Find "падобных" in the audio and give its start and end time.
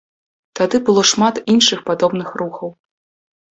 1.91-2.35